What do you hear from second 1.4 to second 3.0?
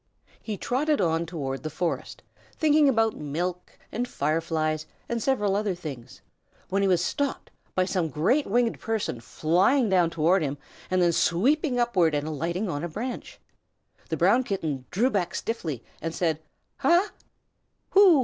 the forest, thinking